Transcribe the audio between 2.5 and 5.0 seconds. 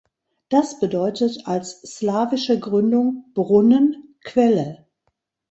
Gründung „Brunnen, Quelle“.